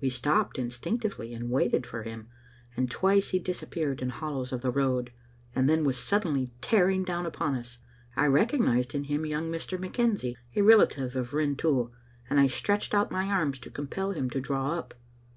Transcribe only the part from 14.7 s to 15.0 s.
up.